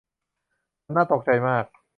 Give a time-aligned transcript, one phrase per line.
[0.85, 1.65] มันน่าตกใจมาก